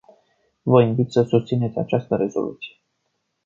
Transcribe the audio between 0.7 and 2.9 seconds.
invit să susțineți această rezoluție.